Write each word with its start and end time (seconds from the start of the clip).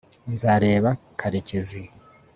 nzareba 0.33 0.91
karekezi 1.19 1.81